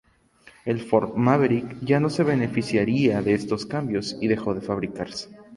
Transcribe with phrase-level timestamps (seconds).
[0.65, 5.29] El Ford Maverick, ya no se beneficiará de estos cambios, y dejó de fabricarse.